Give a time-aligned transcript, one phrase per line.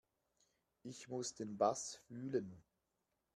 [0.81, 2.63] Ich muss den Bass fühlen.